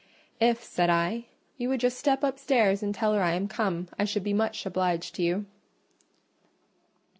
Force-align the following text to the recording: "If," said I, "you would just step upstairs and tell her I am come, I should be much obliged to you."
"If," 0.39 0.63
said 0.63 0.89
I, 0.89 1.25
"you 1.59 1.69
would 1.69 1.79
just 1.79 1.99
step 1.99 2.23
upstairs 2.23 2.81
and 2.81 2.91
tell 2.95 3.13
her 3.13 3.21
I 3.21 3.33
am 3.35 3.47
come, 3.47 3.87
I 3.99 4.05
should 4.05 4.23
be 4.23 4.33
much 4.33 4.65
obliged 4.65 5.13
to 5.13 5.21
you." 5.21 5.45